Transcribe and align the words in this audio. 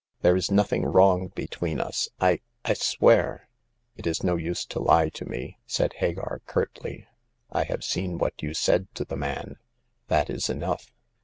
"There 0.23 0.35
is 0.35 0.49
nothing 0.49 0.83
wrong 0.85 1.27
between 1.35 1.79
us, 1.79 2.09
I— 2.19 2.39
I 2.65 2.73
swear." 2.73 3.47
It 3.97 4.07
is 4.07 4.23
no 4.23 4.35
use 4.35 4.65
to 4.65 4.79
lie 4.79 5.09
to 5.09 5.25
me," 5.25 5.59
said 5.67 5.93
Hagar, 5.93 6.41
curtly. 6.47 7.05
'* 7.29 7.41
I 7.51 7.65
have 7.65 7.83
seen 7.83 8.17
what 8.17 8.41
you 8.41 8.55
said 8.55 8.87
to 8.95 9.05
the 9.05 9.15
man; 9.15 9.57
that 10.07 10.27
is 10.27 10.49
enough. 10.49 10.91